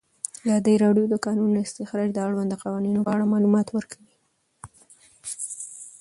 ازادي 0.45 0.75
راډیو 0.83 1.05
د 1.09 1.11
د 1.13 1.15
کانونو 1.25 1.55
استخراج 1.65 2.09
د 2.13 2.17
اړونده 2.27 2.55
قوانینو 2.63 2.99
په 3.05 3.11
اړه 3.15 3.31
معلومات 3.33 3.67
ورکړي. 3.71 4.09